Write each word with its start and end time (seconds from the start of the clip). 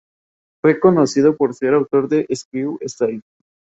Fue 0.63 0.79
conocido 0.79 1.37
por 1.37 1.53
ser 1.53 1.75
autor 1.75 2.07
de 2.09 2.25
""Screw 2.33 2.79
Style"". 2.81 3.21